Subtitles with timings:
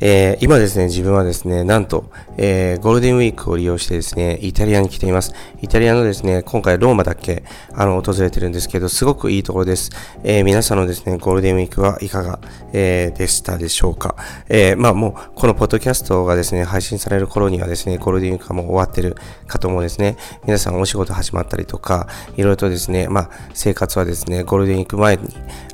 [0.00, 5.32] えー、今ですね、自分はですね、なんと、えー、ゴールデンウィークを利用してですね、イタリアに来ています。
[5.62, 9.90] イタリアのですね、今回ローマだっけ、あの、訪れてるんですけど、すごくいいところです。
[10.24, 12.40] えー、皆さんのですね、ゴールデンウィークはいかが、
[12.72, 14.16] え、でしたでしょうか。
[14.48, 20.16] え、まあもう、このポッドキャストがですね、配信される頃にはですね、ゴールデンウィークがもう終わってるかと思うんですね。
[20.44, 25.22] 皆さんお仕事始まったりとか、いろいろとですね、まあ、生活はですね、ゴールデンウィーク前に、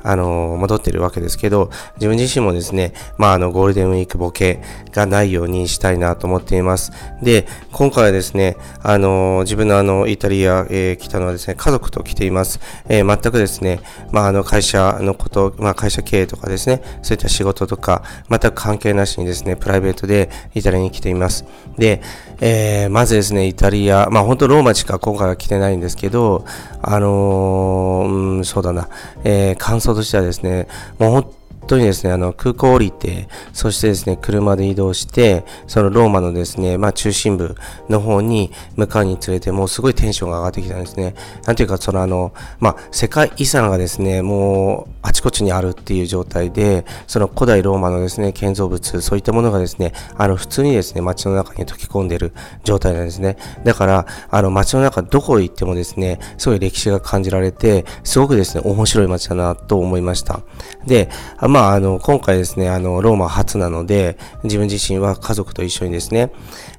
[0.03, 4.61] あの、戻ってるわけですけど、自分自身もですね、まあ、あの、ゴールデンウィークボケ
[4.91, 6.91] がないようにしたいなと思っています。
[7.21, 12.59] で、今回はですね、あの、自分のあの、イタリア、えー、来たのはですね、家族と来ています。
[12.87, 13.79] えー、全くですね、
[14.11, 21.45] まあ、あの、会社のこと、まあ、会社経営とかですね、そういった仕事とか、全く関係なしにですね、プライベートでイタリアに来ています。
[21.77, 22.01] で、
[22.39, 26.45] えー、まずですね、イタリア、まあ、本当ローマしか今回は来てないんですけど、
[26.81, 28.89] あのー、うん、そうだな、
[29.23, 31.33] えー、感想としてはですね、もう本
[31.67, 37.55] 当にですね、あの、空港降りて、そしてですね、車で移動して、そのローマのですね、まあ中心部
[37.89, 41.15] の方に向かうにつれて、もうすごいテンションが上がってきたんですね。
[41.45, 53.37] なんていうか、そのあの、まあ世界遺産がですね、もうあちこちにあるっていう状態で、その古代ローマのですね、建造物、そういったものがですね、あの、普通にですね、街の中に溶け込んでる状態なんですね。
[53.63, 60.41] だから、あの、街の中どこ行ってもですね、すごい歴史が感じられて、すごくですね、面白い街だなと思いました。
[60.85, 61.09] で、
[61.51, 66.31] まあ、あの、今回ですね、あの、ローマ初なので、自分自身は家族と一緒にですね、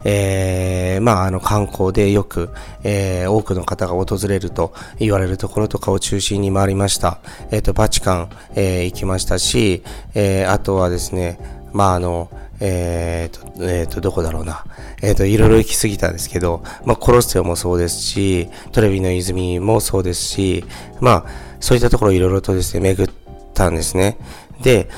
[0.02, 2.48] えー、まあ、あの、観光でよく、
[2.82, 7.18] えー、多くの方が訪れると言われるところとかを中心に回りました。
[7.50, 9.82] えっ、ー、と、バチカン、えー、行きましたし、
[10.14, 11.38] えー、あとはですね、
[11.74, 14.64] まあ、あの、え、ー、と、え、ー、と、どこだろうな。
[15.02, 20.64] え、ー、と、いろいろ行き過ぎたんですけど、まあ、コロッセオもそうですし、トレビの泉もそうですし、
[20.98, 23.12] まあ、そういったところいろいろとですね、巡っ
[23.52, 24.16] たんですね。
[24.62, 24.88] で、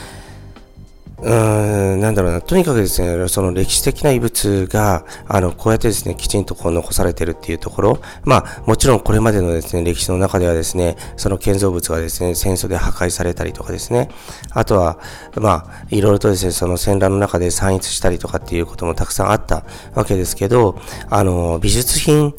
[1.24, 14.10] うーん、なんだろうな、とにかくですね、その歴史的な遺物が、あの、こうやってですね、きちんとこう残されてるっていうところ、まあ、もちろんこれまでのですね、歴史の中ではですね、その建造物がですね、戦争で破壊されたりとかですね、
[14.50, 14.98] あとは、
[15.36, 19.64] まあ、いろいろとですね、その戦乱の中で散逸したりとかっていうこともたくさんあった
[19.94, 22.34] わけですけど、あの、美術品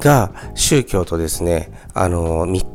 [0.00, 2.66] が宗教とですね、あの、密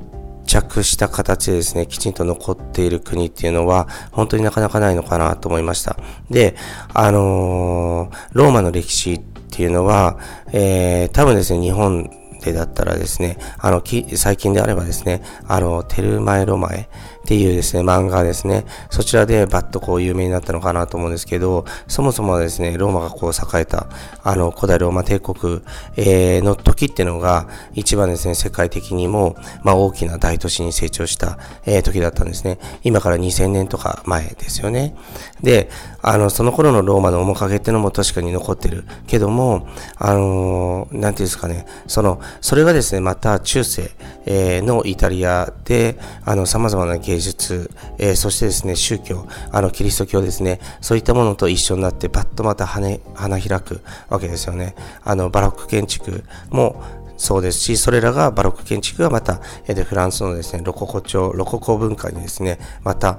[0.45, 5.97] 着した形でですね、きちんと残っている国っていうのは、本当になかなかないのかなと思いました。
[6.29, 6.55] で、
[6.93, 10.17] あのー、ローマの歴史っていうのは、
[10.51, 12.09] えー、多分ですね、日本
[12.43, 13.81] でだったらですね、あの、
[14.15, 16.89] 最近であればですね、あの、テルマエロマエ
[17.23, 23.87] っていうですね、漫画ですね、そちらでバッとこう有名になったのかなと思うんですけど、そもそもですね、ローマがこう栄えた、
[24.23, 25.61] あの、古代ローマ帝国、
[25.95, 32.59] えー、の時っていうのが、一番ですね、世界的にも、まあ大きな大都市に成長した、えー、時だったんですね。
[32.83, 34.93] 今から2000年とか前ですよね。
[35.41, 35.69] で、
[36.05, 43.89] あの、その頃のローマの面影ってのも確かに残ってるけども、あのー、なんていうんですかね、その、それがですね、また中世、
[44.25, 54.75] えー、のイタリアで、あの、様々な芸術、えー、そしてですね、宗教、あの、キリスト教ですね、そういったものと一緒になって、パッとまた花、花開くわけですよね。
[55.05, 56.83] あの、バロック建築も、
[57.23, 63.17] そうですし、それらがバロック建築がまた、えで、フランスのですね、ロココ調、ロココ文化にですね、また、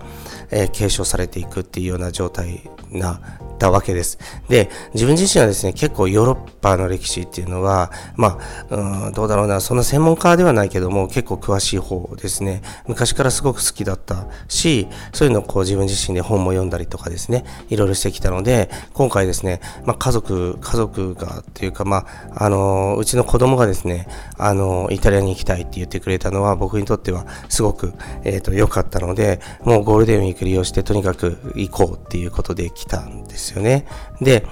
[0.50, 3.18] えー、継承されていくっていうような状態な
[3.58, 4.18] たわけです。
[4.48, 8.38] で、自分自身はですね、結構ヨーロッパの歴史っていうのは、ま
[8.70, 12.62] あ、うん、どうだろうな、そんな専門家ではないけども、結構詳しい方ですね。
[12.86, 24.06] 昔からすごく好きだったし、そういうのをこう自分自身で本も読んだりとかですね、いろいろしてきたので、今回ですね、まあ家族、家族がっていうか、まあ、あの、うちの子供がですね、ね
[24.36, 27.94] あの、イタリアに行きたいって言ってくれたのは、僕にとってはすごく、
[28.24, 33.86] えっ、ー、と、良かったので、もうゴールデンウィーク利用してとにかく行こうっていうことで来たんですよね。
[34.20, 34.46] で、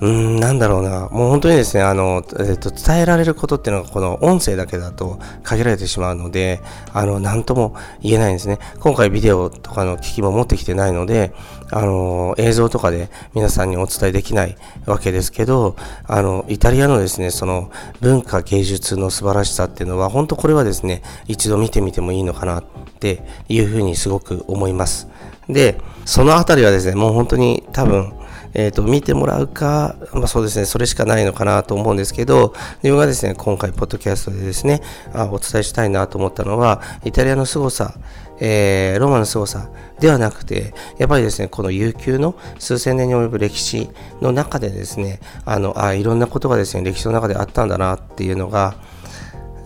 [0.00, 1.08] うん、なんだろうな。
[1.10, 6.62] もう本当にですね、あの、えっと、伝えられることっていうのがこの音声だけだと限られてしまうので、
[6.94, 8.58] あの、なんとも言えないんですね。
[8.78, 11.34] 今回ビデオとかの機器も持ってきてないので、
[11.70, 14.56] あの、映像とかで皆さんにお伝えできない
[14.86, 15.76] わけですけど、
[16.06, 17.70] あの、イタリアのですね、その
[18.00, 22.64] 文化芸術の素晴らしさっていうのは、本当これはですね、一度見てみてもいいのかなっ
[23.00, 25.08] ていうふうにすごく思います。
[25.46, 28.14] で、そのあたりはですね、もう本当に多分、
[28.54, 34.80] えっ、ー、と、見てもらうか、まあそうですね、それしかないのかなと思うんですけど、自分がですね、今回、ポッドキャストでですね、
[35.12, 37.94] あお伝えしたいなと思ったのは、イタリアの凄さ、
[38.40, 39.68] えー、ローマの凄さ
[40.00, 48.74] ではなくて、やっぱりですね、この悠久の数千年に及ぶ歴史の中でですね、あの、あいろんなことがですね、歴史の中であったんだなっていうのが、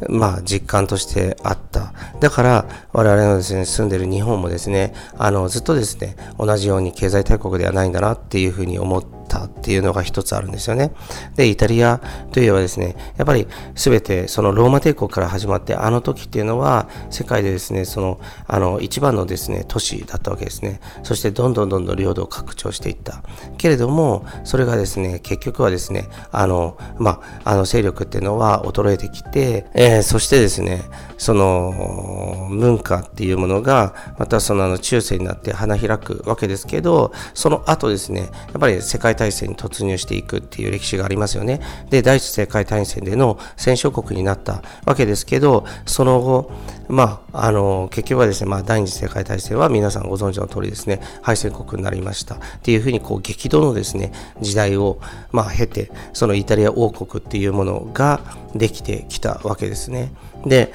[0.08, 1.83] まあ、実感としてあった。
[2.20, 10.92] だから、我々のですね、住んでる日本もですね、あの、ずっとですね、同じように経済大国ではないんだなっていうふうに思ってたっていうのが一つあるんですよね。
[11.36, 12.00] で、イタリア
[12.32, 20.80] といえばですね、やっぱり全てそのローマ帝国から始まって、あの時っていうのは、世界でですね、その、あの、一番のですね、都市だったわけですね。
[21.02, 23.22] そしてどんどんどんどん領土を拡張していった。
[23.58, 30.82] けれども、それがですね、結局はですね、あの、まあ、あの勢力っていうのは衰えてきて、えー、そしてですね、
[31.18, 41.60] その、文化っていうものが、またそのあの中世になって花開くわけですけど、その後ですね、やっぱり世界大戦に突入していくっていう歴史がありますよね。
[41.90, 46.50] で、第一次世界大戦での戦勝国になったわけですけど、その後、
[46.88, 52.36] まあ、あの、結局はですね、まあ、第二次世界大戦は皆さんご存知の通りですね、敗戦国になりました。
[52.36, 54.98] っていうふうに、こう、激動のですね、時代を、
[55.32, 58.20] まあ、経て、そのイタリア王国っていうものが
[58.54, 60.12] できてきたわけですね。
[60.44, 60.72] で、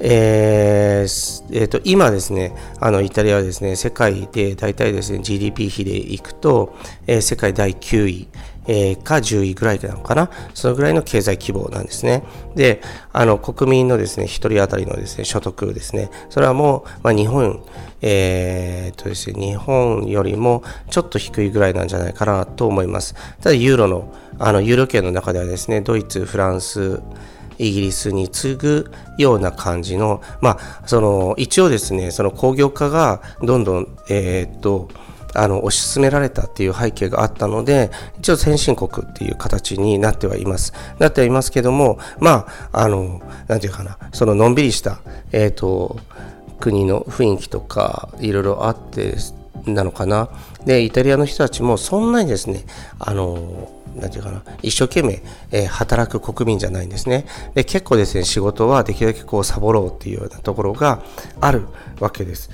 [0.00, 8.28] えーえーと、今ですね、あのイタリアはですね、世界で大体ですね、GDP 比でいくと、えー、世界第9位、
[8.66, 12.22] えー、か10位ぐらいなのかな、そのぐらいの経済規模なんですね。
[12.54, 12.80] で、
[13.12, 17.62] あの国民のですね、1人当たりのですね、所得ですね、それはもう、まあ、日本、
[18.00, 23.14] えー、とですね、日本よりもちょっと低いぐらいなんじゃないかなと思います。
[23.40, 27.00] ただ、ユーロの、あのユーロ圏の中ではですね、ドイツ、フランス、
[27.62, 34.88] イギリスに次ぐような感じの、まあ、その一応ですねその工業化がどんどん、えー、っと
[35.34, 40.74] あの推し進められたっていう背景があったので一応先進国っていう形になってはいます。
[40.98, 45.00] なってはいますけどもまああのなんていうかなそののんびりした
[45.30, 45.98] えっ、と
[46.60, 49.14] 国の雰囲気とかいろいろあって
[49.66, 50.28] なのかな。
[50.66, 52.64] でイタリアの人たちもそんなにですね
[52.98, 57.26] あのなんていうかな、一生懸命、えー、働く国民じゃないんですね。
[57.54, 61.02] で、結構ですね、仕事はできるだけこうサボろうっていうようなところが
[61.40, 61.66] ある
[62.00, 62.50] わけです。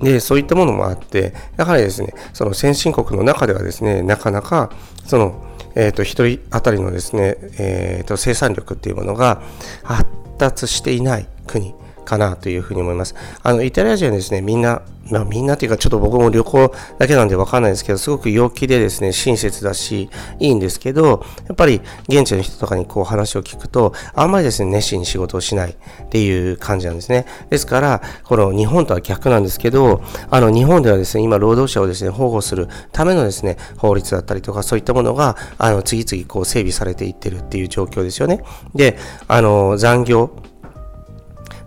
[0.00, 4.70] で、そういったものもあって、やはりですね、その先進国の中ではですね、なかなか、
[5.06, 5.44] その、
[5.74, 9.42] えっ、ー、と、一人当たりのですね、えっ、ー、と、生産力っていうものが
[9.82, 10.06] 発
[10.38, 11.74] 達していない国
[12.10, 13.14] かなというふうに思います。
[13.42, 20.10] あの、イタリア人はですね、みんな、まあ、みんなというか、ちょっと僕も旅行だけなんでわかんないですけど、すごく陽気でですね、親切だし、
[20.40, 27.26] いいんですけど、やっぱり現地の人とかにこう話を聞くと、あんまりですね、熱心に仕事をしないっていう感じなんですね。
[27.48, 38.42] ですから、この日本とは逆なんですけど、あの、日本ではですね、今、労働者をですね、保護するためのですね、法律だったりとか、そういったものが、あの、次々こう整備されていってるっていう状況ですよね。
[38.74, 38.98] で、
[39.28, 40.30] あの、残業、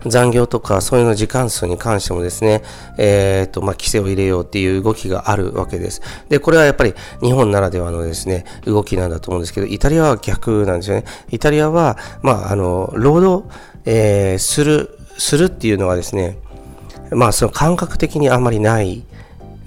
[0.06, 2.62] 残業とかそういうの時間数に関してもですね、
[2.98, 6.02] えっ、ー、と、まあ、規制を入れようっていう動きがあるわけです。
[6.28, 11.04] で、これはやっぱり日本ならではのですね、動きなんだと思うんですけど、イタリアは逆なんですよね。
[11.30, 13.48] イタリアは、まあ、あの、労働、
[13.84, 16.38] えー、する、するっていうのはですね、
[17.10, 19.04] まあ、その感覚的にあんまりない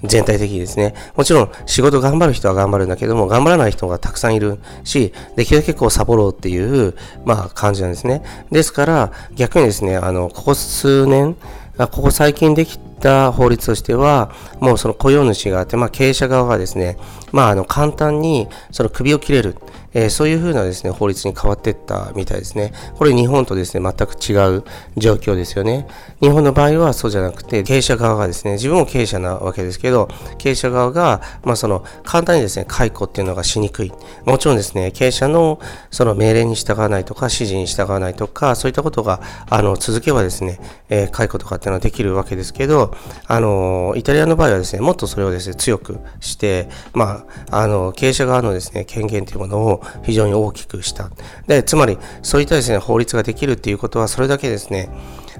[0.04, 0.94] 全体的にですね。
[1.16, 8.22] もちろん仕事頑張る人は頑張るんだけども、頑張らない人がたくさんいるし、できるだけこうサボろうっていう、まあ感じなんですね。
[8.50, 11.36] ですから、逆にですね、あの、ここ数年、
[11.76, 16.98] ここ最近できた法律としては、もうその雇用主があって、まあ経営者側がですね、
[17.32, 19.56] まああの簡単にその首を切れる。
[19.94, 22.72] えー、そういうふうなですね、法律に変わっていったみたいですね。
[22.96, 24.64] これ日本とですね、全く違う
[24.96, 25.88] 状況ですよね。
[26.20, 33.92] 日本の場合はそうじゃなくて、経営者側がですね、自分も経営者なわけですけど、経営者側が、まあその、簡単にですね、解雇っていうのがしにくい。
[34.24, 35.58] もちろんですね、経営者の
[35.90, 42.94] その命令に従わないとか、指示に従わないとか、そういったことが、あの、続けばですね、えー、解雇とかっていうのはできるわけですけど、
[43.26, 47.17] あの、イタリアの場合はですね、もっとそれをですね、強くして、まあ、
[47.50, 51.10] あの、経営者側のですね、権限というものを非常に大きくした。
[51.46, 54.88] で、つまり、そういったですね、法律ができるっていうことは、それだけですね、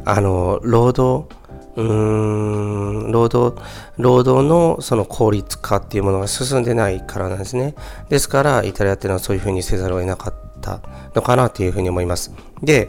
[0.04, 1.34] あの、労働、
[1.76, 3.62] うーん、労働、
[3.98, 7.74] 労働のその効率化っていうものが進んでないからなんですね。
[8.08, 10.80] ですから、イタリアっていうのはそういうふうにせざるを得なかった
[11.14, 12.32] のかなというふうに思います。
[12.62, 12.88] で、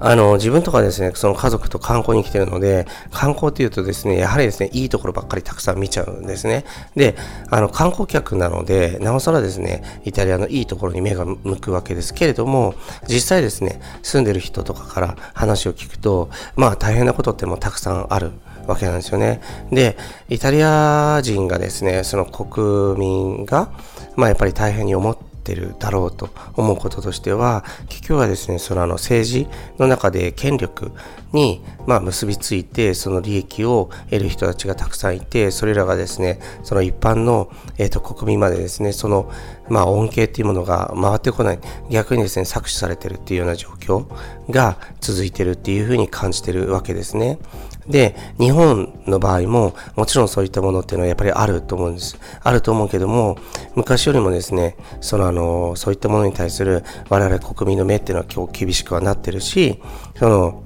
[0.00, 6.64] あの、自分とかですね、その家族と観光に来てるので、観光っていうとですね、やはりですね、いいところばっかりたくさん見ちゃうんですね。
[6.96, 7.16] で、
[7.50, 12.74] あの、観光客なので、なおさらですね、イタリアのいいところに目が向くわけですけれども、
[13.08, 18.32] 実際ですね、住んでる人とかから話を聞くと、まあ大変なことってもたくさんある
[18.66, 19.40] わけなんですよね。
[19.70, 19.96] で、
[20.28, 23.70] イタリア人がですね、その国民が、
[24.16, 29.46] まあやっぱり大変に思ってってるだろうと思うこととしては結局はですねそのあの政治
[29.78, 30.92] の中で権力
[31.32, 39.30] にまあ結びついてその利益を得る人たちがたくさんいてそれらがですねその一般の、えー、と国民までですねその
[39.68, 41.58] まあ恩恵っていうものが回ってこない
[41.90, 44.06] 逆にですね搾取されてるっていうような状況
[44.50, 47.38] が続いてるっていうふうに感じてるわけですね。
[47.88, 52.18] で、日本の場合も、もちろんそういったものっていうのはやっぱりあると思うんです。
[52.42, 53.36] あると思うけども、
[53.74, 59.80] 昔よりもですね、そのあの、そういったものに対する我々国民の目っていうのは今日厳しくはなってるし、
[60.16, 60.64] その、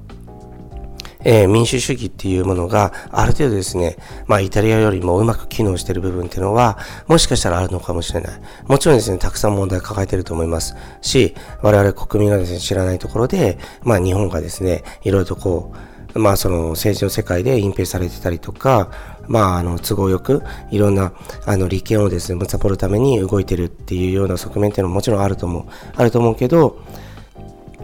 [1.24, 3.96] えー、民主主義っていうものがある程度ですね、
[4.26, 8.40] まあイタリアよりもうまく機能している部分っていうのは、もしかしたらあるのかもしれない。
[8.66, 18.90] もちろんですね、たくさん問題抱えていると思いますし、我々国民がですね、知らないところで、まあ日本がですね、いろいろとこう、まあその政治の世界で隠蔽されてたりとか、
[19.26, 21.12] まああの都合よくいろんな
[21.46, 25.64] あの利権をですね、むさぼるために動いてるっていうような側面っていうのももちろんあると思う。
[25.94, 26.78] あると思うけど、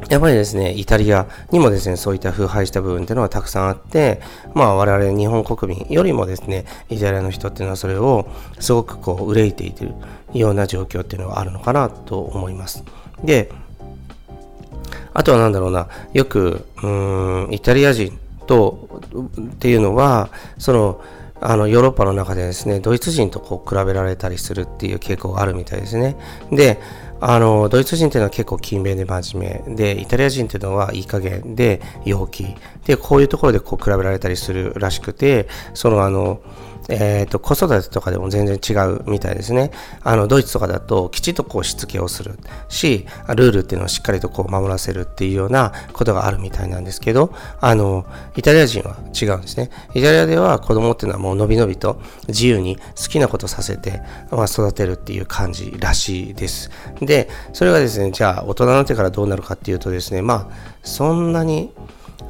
[0.09, 4.21] やっぱりですね、イタリアにもですね、そういった腐敗した部分っていうのはたくさんあって、
[4.55, 8.27] まあ我々日本国民よりもですね、イタリアの人っていうのはそれを
[8.59, 9.95] すごくこう憂いている
[10.33, 12.85] ような状況っていうのはあるのかなと思います。
[13.23, 13.51] で、
[15.15, 19.03] あとはなんだろうな、よく、うん、イタリア人と、
[19.41, 20.29] っていうのは、
[20.59, 21.01] その、
[21.41, 26.17] あの、ヨーロッパの中でですね、ドイツ人とこう比べられたりするっていう傾向があるみたいですね。
[26.51, 26.81] で、
[27.21, 32.55] あの、ドイツ人っていうのは結構勤勉で真面目で、イタリア人っていうのはいい加減で陽気。
[32.87, 36.41] で、こういうところでこう比べられたりするらしくて、そのあの、
[36.89, 39.71] えっ、ー、と、子育てとかでも全然違うみたいですね。
[40.03, 42.39] あの、ドイツとかだときちっとこうしつけをする
[42.69, 48.05] し、ルールっていうのをしっかりとこう守らせるっていうようなことがあるみたいなんですけど、あの、
[48.37, 49.71] イタリア人は違うんですね。
[49.95, 56.71] イタリアでは子供っていうのはもうのびのびと自由に好きなことさせて、まあ、育てるっていう感じらしいです。
[57.01, 61.73] で、それがですね、じゃあ大人になってからどうなるかっていうとですね、まあ、そんなに、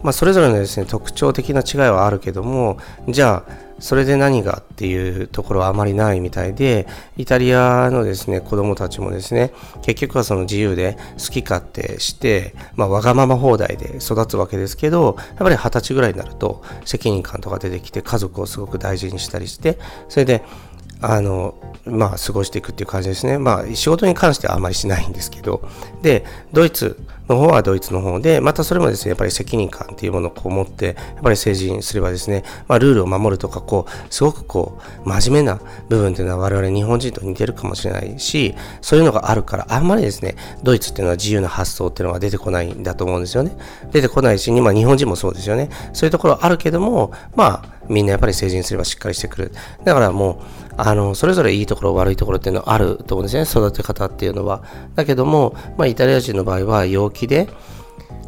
[0.03, 6.87] まあ、それぞれのですね、特徴的な違いはあるけども、じゃあ、それで何がっていうところはあまりないみたいで、
[7.19, 20.43] イタリアのですね、子供たちもですね、結局はその自由で好き勝手して、まあ、わがまま放題で育つわけですけど、やっぱり二十歳ぐらいになると責任感とか出てきて、家族をすごく大事にしたりして、それで、
[21.03, 23.37] あの、まあ、過ごしていくっていう感じですね。
[23.37, 25.61] まあ、仕事に関してはあまりしないんですけど、
[26.01, 26.25] で、
[26.55, 43.57] ドイツの方はドイツの方で、またそれもですね、やっぱり責任感っていうものをこう持って、やっぱり成人すればですね、まあ、ルールを守るとか、こう、すごくこう、真面目な部分っていうのは我々日本人と似てるかもしれないし、そういうのがあるから、あんまりですね、ドイツっていうのは自由な発想っていうのは出てこないんだと思うんですよね。
[43.93, 45.71] 出てこないし、まあ、日本人もそうですよね。
[45.93, 49.53] そういうところあるけども、まあ、みんなやっぱり成人すればしっかりしてくる。
[49.85, 53.43] だからもう、あの、それぞれいいところ、悪いところっていうのはあると思うんですね。
[53.43, 54.63] 育て方っていうのは。
[54.95, 57.49] だけども、まあ、イタリア人の場合は陽気で、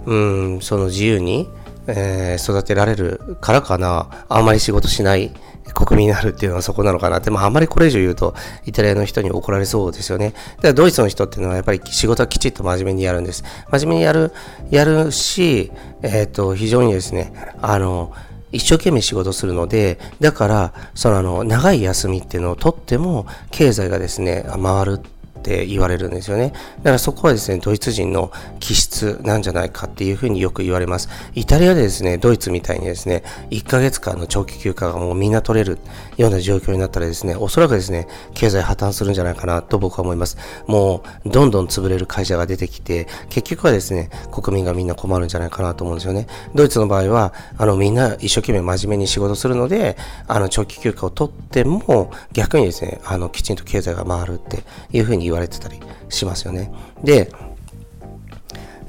[0.07, 1.49] うん、その自由に、
[1.87, 4.25] えー、育てられるからかな。
[4.29, 5.33] あんまり仕事しない
[5.75, 10.33] 国民になるっていうのはそこなのかなって、まあ、あんまりこれ以上言うと、イタリアの人に怒られそうですよね。
[10.63, 13.45] で、ドイツの人っていうのはやっぱり仕事はきちっと真面目にやるんです。
[13.71, 14.33] 真面目にやる、
[14.71, 18.13] やるし、えっ、ー、と、非常にですね、あの、
[18.53, 25.01] 一生懸命仕事するので、だから、そのあの、長い休みっていうのをとっても、経済がですね、回る
[25.47, 26.53] って言われるんですよね。
[26.79, 31.09] だからそこはですね、ドイツ人の気質なんじゃないかっていうふうによく言われます。
[31.37, 35.79] イタリアでですね、ドイツみたいにですね、1ヶ月間の長期休暇がもうみんな取れる
[36.17, 40.37] ような状況になったらですね、おそらくですね、経済破綻するんじゃないかなと僕は思います。
[40.67, 46.27] もう、どんどん潰れる会社が出てきて、結局はですね、国民がみんな困るんじゃないかなと思うんですよね。
[46.57, 56.73] ドイツの場合は、あの、みんな一生懸命真面目に仕事するので、あの、長期休暇を取っても、逆にですね、あの、きちんと経済が回るっていうふうに言われわれてたりしますよね。
[57.03, 57.31] で、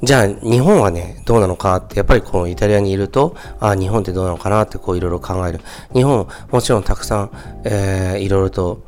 [0.02, 5.60] じゃあ日本はね、どうなのかって、やっぱりこのイタリアにいると、あ日本ってどうなのかなってこういろいろ考える。
[5.92, 7.30] 日本、もちろんたくさん、
[7.64, 8.84] えー、いろいろと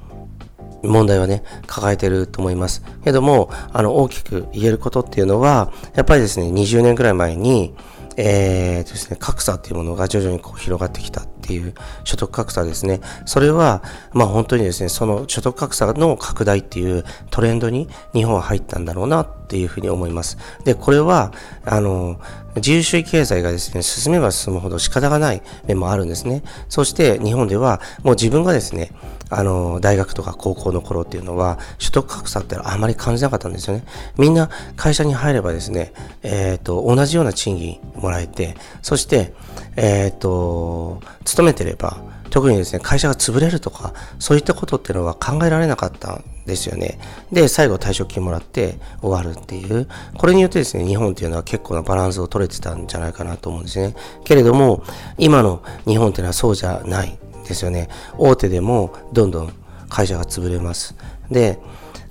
[0.82, 2.84] 問題はね、抱えてると思います。
[3.04, 7.74] けども、あの、大きく言えることっていうのは、やっぱりですね、20年くらい前に、
[8.22, 11.74] えーとですね、格差っていうものが徐々にこう広がってきたっていう
[12.04, 13.00] 所得格差ですね。
[13.24, 20.36] それは、まあ本当にですね、その所得格差の拡大っていうトレンドに日本は入ったんだろうなっていうふうに思います。
[20.64, 21.32] で、これは、
[21.64, 22.20] あの、
[22.56, 26.42] 自由主義経済がですね、進めば進むほど仕方がない面もあるんですね。
[26.68, 28.90] そして日本ではもう自分がですね、
[29.30, 33.84] あの、大学とか高校の頃っていうのは、所得格差ってあまり感じなかったんですよね。
[34.18, 35.92] みんな会社に入ればですね、
[36.22, 39.32] えっ、ー、と、同じような賃金もらえて、そして、
[39.76, 41.98] えっ、ー、と、勤めてれば、
[42.30, 46.98] 特にですね、会社が潰れるとか、そういったことっていうのは考えられなかったんですよね。
[47.32, 49.88] で、最後退職金もらって終わるっていう。
[50.16, 53.94] これによってですね、日本っていうのは結構なバランスを取れてたんじゃないかなと思うんですね。
[54.24, 54.84] けれども、
[55.18, 57.88] 今の日本っていうのはそうじゃないですよね。
[58.16, 59.52] 大手でもどんどん
[59.88, 60.94] 会社が潰れます。
[61.30, 61.58] で、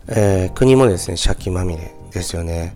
[0.08, 2.76] えー、国もですね、借金まみれですよね。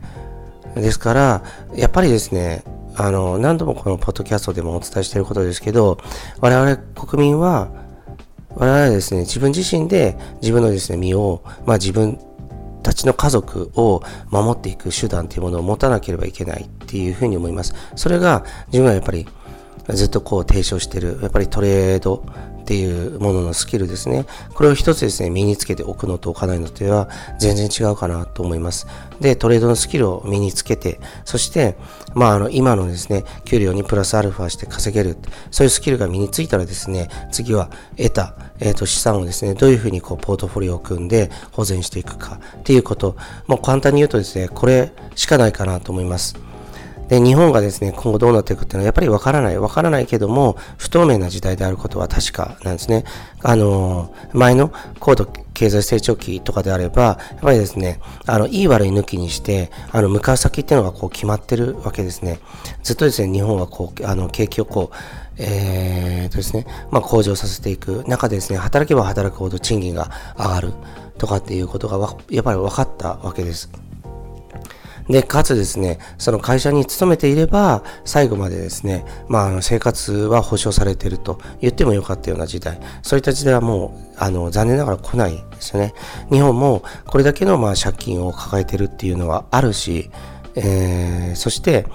[0.76, 1.44] ですから、
[1.76, 2.64] やっぱりですね、
[2.96, 5.98] あの、何度もこのポッドキャストでもお伝えしていることですけど、
[6.40, 7.70] 我々国民は、
[8.56, 12.20] 我々はですね、自分自身で自分のですね、身を、まあ自分
[12.84, 17.74] たちの家族を守っていく手段というものを持たなければいけないっていうふうに思います。
[17.96, 19.28] それが自分はやっぱり
[19.90, 22.24] ずっとこう提唱してる、やっぱりトレード
[22.64, 24.26] っていうもののスキルですね。
[24.54, 28.88] これを一つですね、身につけておくのと置かないのとは全然違うかなと思います。
[29.20, 31.76] で、トレードのスキルを身につけて、そして、
[32.14, 35.18] まあ、あの、今のですね、給料にプラスアルファして稼げる。
[35.52, 43.18] そういうスキルが身についたらですね、次は得た、えっ、ー、と、資産をですね、どういうふうにこう、ポートフォリオを組んで保全していくかっていうこと。
[43.48, 46.53] もう簡単に言うとですね、これしかないかなと思います。
[47.08, 49.58] で、日本がですね、今後どうなっていくっていうのはやっぱりわからない。
[49.58, 53.04] わからないけども、不透明な時代であることは確かなんですね。
[53.42, 62.40] あの、前の高度経済成長期とかであれば、やっぱりですね、あの、いい悪い抜きにして、あの、向かう先っていうのがこう決まってるわけですね。
[62.84, 64.96] ずっとですね、日本はこう、あの、景気をこう、
[65.38, 70.74] えーとですね、まあ、向上させていく中でですね、働けば働くほど賃金が上がる
[71.18, 71.98] とかっていうことが
[72.30, 73.70] やっぱり分かったわけです。
[75.10, 85.94] で、かつですね、その会社に勤めていれば、最後までですね、まあ、あの生活は保障されていると言ってもよかったような時代、そういった時代はもう、あの、残念ながら来ないですよね。
[86.32, 90.10] 日本もこれだけのまあ借金を抱えてるっていうのはあるし、
[90.56, 91.86] えー、そして、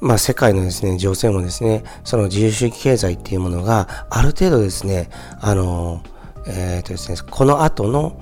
[0.00, 5.08] まあ、世界のですね、情勢もですね、その自由主義経済っていうものがある程度ですね、
[5.40, 6.02] あの、
[6.46, 8.20] えっ、ー、とですね、この後の、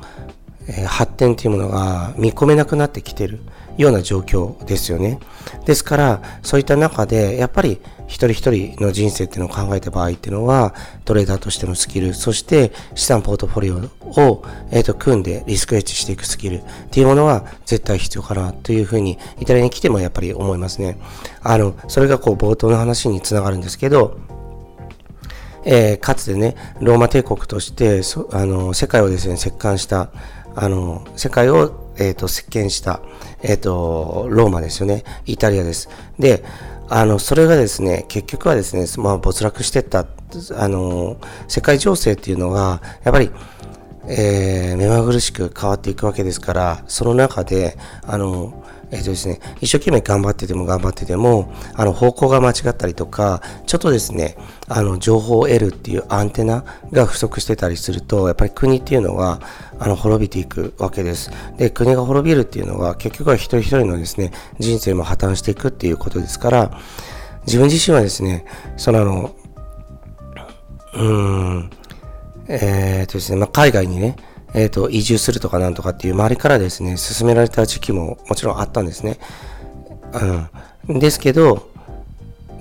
[0.69, 3.41] え、発展というものが見込めなくなってきてる。
[3.81, 5.19] ような状況ですよね。
[5.65, 13.77] ですから、そういった中で、やっぱり一人一人の人生っていうのを考えた場合っていうのは、トレーダーとしてのスキル、そして資産ポートフォリオ
[14.21, 20.99] を、えー、と組んでリスクエッジしていくスキルっていうものは絶対必要かなというふうに、イタリアに来てもやっぱり思いますね。
[21.43, 24.19] あの、それがこう冒頭の話につながるんですけど、
[25.65, 30.11] えー、かつてね、ローマ帝国として、あの、世界をですね、席巻した、
[30.55, 33.01] あの、世界を、えっ、ー、と、席巻した、
[33.43, 35.05] えっ、ー、と、ローマですよね。
[35.27, 35.91] イタリアです。
[36.19, 36.43] で、
[36.89, 40.07] あの、それがですね、結局はですね、まあ、没落してった、
[40.57, 43.31] あの、世界情勢っていうのが、やっぱり、
[44.09, 48.60] えー、目まぐるしく変わっていくわけですから、その中で、あの、
[48.91, 54.37] えっ、とですね、一生懸命頑張ってても頑張ってても、あの、方向が間違ったりとか、ちょっとですね、
[54.69, 59.41] あの、情報を得るっていうアンテナが不足してたりすると、やっぱり国っていうのは、
[59.79, 61.31] あの、滅びていくわけです。
[61.57, 66.79] で、国が滅びるっていうのは、結局は一人一人のですね、人生も破綻していくっていうことですから、
[67.47, 68.45] 自分自身はですね、
[68.77, 69.35] そのあの、
[70.95, 71.71] うーん、
[72.49, 74.17] えー、とですね、まあ、海外にね、
[74.55, 79.19] えっ、ー、と、移住するとかなんとかっていう周りからですね、進められた時期ももちろんあったんですね。
[80.89, 80.99] うん。
[80.99, 81.71] ですけど、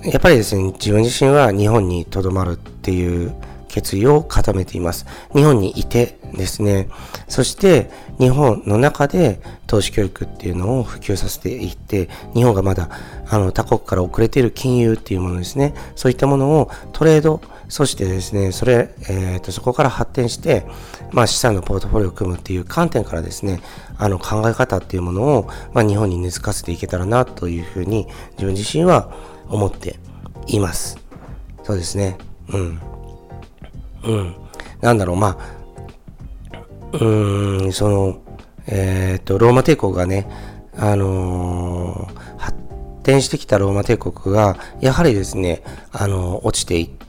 [0.04, 3.34] やっぱりですね、自分自身は日本に留まるっていう
[3.68, 5.06] 決意を固めています。
[5.34, 6.88] 日本にいてですね、
[7.28, 12.88] そして日本の中で投資教育っていうのを普及させていって、日本がまだ
[13.28, 20.66] あの他国から遅れている金融っていうものですね、そういったものをトレード、そしてですね、それ、えっ、ー、と、そこから発展して、
[21.12, 23.60] まあ、資産のポートフォリオを組むっていう観点からですね、
[23.96, 29.14] あの、考え方っていうものを、まあ、日本に根付かせていけたらな、というふうに、自分自身は
[29.48, 30.00] 思って
[30.48, 30.98] います。
[31.62, 32.18] そうですね。
[32.48, 32.80] うん。
[34.02, 34.34] うん。
[34.80, 36.56] なんだろう、まあ、
[36.92, 38.20] うーん、その、
[38.66, 40.28] えっ、ー、と、ローマ帝国がね、
[40.76, 42.58] あのー、発
[43.04, 46.99] 展してきたローマ帝国が、やはりですね、あのー、落ちていって、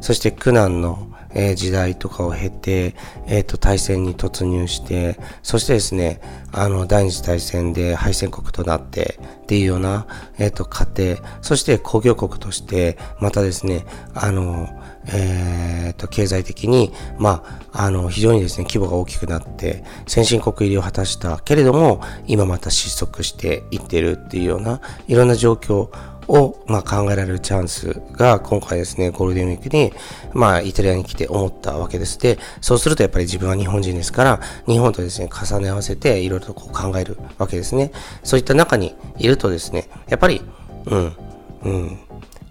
[0.00, 2.94] そして苦難の、え、時代とかを経て、
[3.26, 6.20] えっ、ー、と、大戦に突入して、そしてですね、
[6.52, 10.06] あの、第二次大戦で敗戦国となって、っていうような、
[10.38, 14.68] えっ、ー、と、過程、そして工業国として、またですね、あの、
[15.12, 25.90] えっ、と、経済的に、まあ、あの、非常にですね、規模が大きくなって、先進国入りを果たしたけれども、今また失速していってるっていうような、いろんな状況
[26.28, 29.92] を、まあ、考えられるチャンスが今回ですね、ゴールデンウィークに、
[30.32, 32.18] まあ、イタリアに来て思ったわけです。
[32.18, 37.92] で、そうするとやっぱり自分は日本人ですから、日本とですね、重ね合わせていろいろとこう考えるわけですね。
[38.22, 40.42] そういった中にいるとですね、やっぱり、
[40.86, 41.16] うん、
[41.64, 41.98] うん、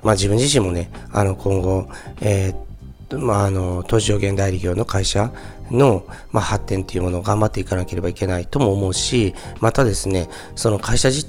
[0.01, 1.87] まあ自分自身もね、あの今後、
[2.21, 5.31] えー、まああの、投資上限代理業の会社
[5.71, 11.27] の、まあ、発展っていうものを頑張っていかなければいけないとも思うし、またですね、その会社自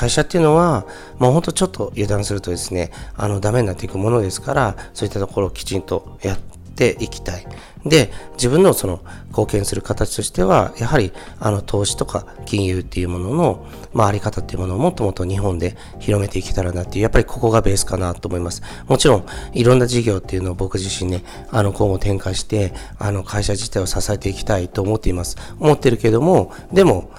[0.00, 0.86] 会社っていうのは、
[1.18, 6.38] まあ、ほんとちょっと油断するとですね、あの、ダメになっていくものですから、そういったところをきちんとやっ
[6.74, 7.46] ていきたい。
[7.84, 18.62] で、自分のその貢献する形としては、やはり、あの、投資とか金融っていうものの、まあ、あり方っていうものをもっともっと日本で広めていけたらなっていう、やっぱりここがベースかなと思います。
[18.88, 25.36] もちろん、いろんな事業っていうのを僕自身ね、あの、今後展開して、あの、会社自体を支えていきたいと思っています。
[25.58, 27.10] 思ってるけども、でも、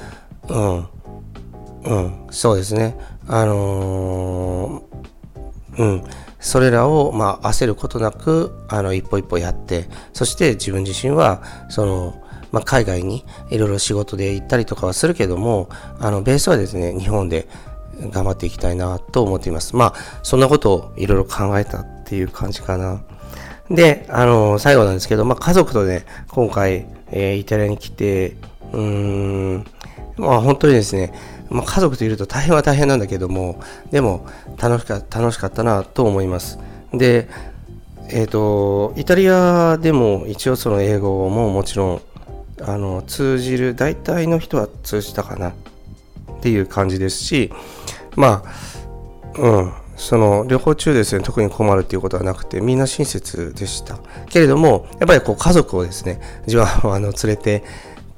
[0.49, 0.87] うん、
[1.83, 2.97] うん、そうですね。
[3.27, 6.03] あのー、うん、
[6.39, 17.47] それらを、まあ、焦ることなく、あの、一歩一歩やって、そして自分自身は、その、まあ、海外にいろいろ仕事で行ったりとかはするけども、あの、ベースはですね、日本で
[18.09, 19.75] 頑張っていきたいなと思っています。
[19.75, 23.01] まあ、そんなことをいろいろ考えたっていう感じかな。
[23.69, 28.35] で、あの、最後なんですけど、まあ、家族とね、今回、えー、イタリアに来て、
[28.73, 29.65] うーん、
[30.17, 31.13] まあ、本当にですね、
[31.51, 33.61] まあ、家族といると大変は大変なんだけども、
[33.91, 34.25] でも
[34.57, 36.57] 楽しか楽しかったなと思います。
[36.93, 37.27] で、
[38.09, 42.01] えっ、ー、と、イタリアでも一応その英語ももちろん
[42.61, 45.53] あの通じる、大体の人は通じたかなっ
[46.41, 47.51] ていう感じですし、
[48.15, 53.99] まあ、うん、その旅行中ですね、特に困るっていうことはなくて、みんな親切でした。
[54.29, 57.63] けれども、やっぱりこう家族をですね、自分はあの連れて、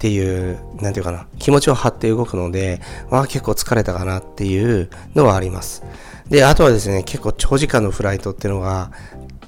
[0.03, 5.81] っていう、なんていうかな、気持ちを張って動くので、まあ結構疲れたかなっていうのはあります。
[6.27, 8.91] で、あとはですね、結構長時間のフライトっていうのが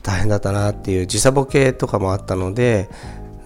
[0.01, 2.87] 大変だったなっていう時差ボケとかもあったので、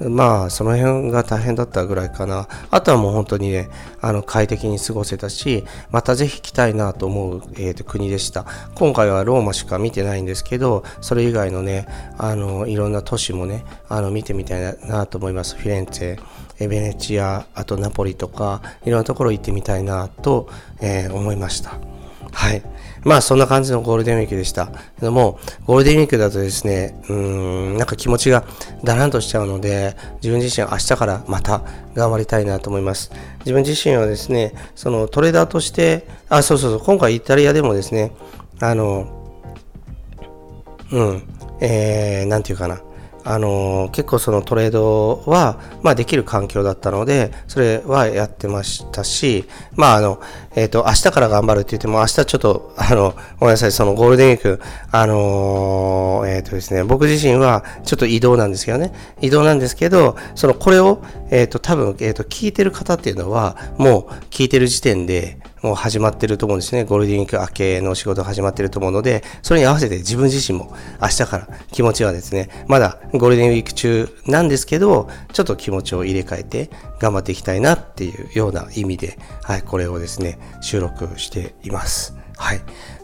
[0.08, 2.48] まあ、その辺が大変だったぐらいかな。
[2.70, 3.70] あとはもう本当にね、
[4.02, 8.46] あの、快適に過ごせたし、またぜひ来たいなと思う、えーと、国でした。
[8.76, 15.58] 今回はローマしか見てないんですけど、それ以外のね、あの、いろんな都市もね、あの、見てみたいなと思います。
[15.58, 16.20] フィレンツェ、
[16.68, 20.50] ベネチア、あとナポリとか、いろんなところ行ってみたいなと、
[20.82, 21.78] えー、思いました。
[22.32, 22.62] はい。
[23.04, 24.68] まあそんな感じのゴールデンウィークでした。
[24.68, 28.44] けども、ゴールデンウィークだとですね、うん、なんか気持ちが
[28.84, 31.64] だらんとしちゃうので、自分自身明日からまた
[31.96, 33.12] 頑張りたいなと思います。
[33.40, 38.12] 自分自身はですね、そのトレーダーとして、あ、そうそうそう、今回イタリアでもですね、
[38.60, 39.08] あの、
[40.92, 41.24] うん、
[41.62, 42.82] えー、なんていうかな、
[43.26, 50.22] あの結構そのトレードは、まあ、できる環境だったので、それはやってましたし、まあ、あの、
[50.56, 66.86] えっ、ー、と、明日から頑張るって言っても、明日ちょっと、あの、ごめんなさい、そのゴールデンウィーク、あのえっ、ー、とですね、僕自身はちょっと移動なんですけどね、移動なんですけど、その、これを、えっ、ー、と、多分、えっ、と、聞いてる方っていうのは、もう聞いてる時点で、もう始まってると思うんですね。
[66.86, 82.16] ゴールデンウィーク明けの仕事が始まってると思うので、それに合わせて自分自身も明日から気持ちはですね、まだゴールデンウィーク中なんですけど、ちょっと気持ちを入れ替えて頑張っていきたいなっていうような意味で、はい、これをですね、収録しています。
[82.38, 82.62] はい。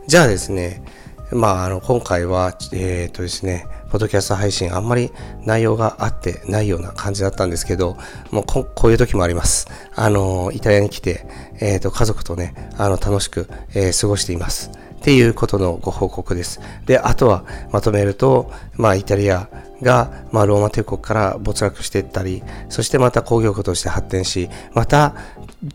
[0.08, 0.84] じゃあですね、
[1.32, 5.12] まあ、あの、今回は、えっ、ー、とですね、ポッドキャスト配信あんまり
[5.44, 7.98] 内容があってないような感じだったんですけど、
[8.32, 9.68] もうここういう時もあります。
[9.96, 11.26] あの、イタリアに来て、
[11.60, 14.70] えっ、ー、と、家族とね、あの、楽しく、えー、過ごしています。
[15.06, 16.60] っていうことのご報告です。
[16.88, 19.48] で、あとはまとめると、まあ、イタリア
[19.84, 25.14] が、まあ、ローマ帝国から没落していったり、そしてまた工業国として発展し、また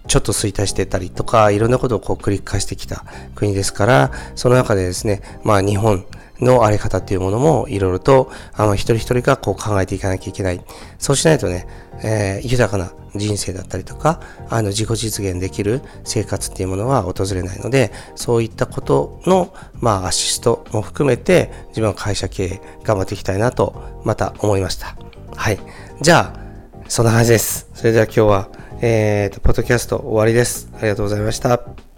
[0.08, 3.04] ちょっと衰退していったりとか、いろんなことをこう繰り返してきた
[3.36, 6.04] 国ですから、その中でですね、まあ日本
[6.40, 10.60] のあり方っていうものもいろいろと、あの、一人一人がこう考えていかなきゃいけない。
[10.98, 11.66] そうしないとね、
[12.02, 24.96] えー、豊かな人生だったりとか、あの、自己実現できる生活っていうものは訪れないので、そういったことの、まあ、アシストも含めて、自分は会社経営頑張っていきたいなと、また思いました。
[25.36, 25.58] はい。
[26.00, 26.40] じゃあ、
[26.88, 27.68] そんな感じです。
[27.74, 28.48] それでは今日は、
[28.80, 30.68] えーと、ポッドキャスト終わりです。
[30.74, 31.89] ありがとうございました。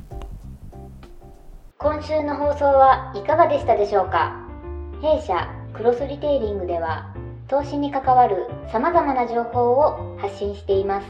[1.83, 4.37] 今週の放送はいかがでしたでしょうか？
[5.03, 7.12] 弊社クロスリテイリングでは
[7.49, 11.07] 投資に関わる様々な情報を発信しています。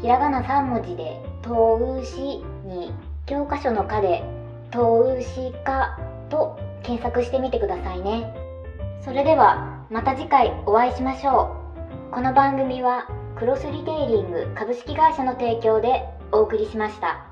[0.00, 2.92] ひらがな3文字で投資に
[3.26, 4.22] 教科書の課で
[4.70, 5.98] 投資家
[6.30, 8.32] と検索してみてくださいね。
[9.04, 11.56] それではまた次回お会いしましょ
[12.10, 12.14] う。
[12.14, 17.27] この番組はクロスリテイリング株式会社の提供でお送りしました。